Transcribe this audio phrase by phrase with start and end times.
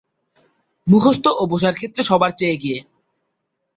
[0.87, 2.79] মুখস্থ ও বুঝার ক্ষেত্রে সবার চেয়ে এগিয়ে।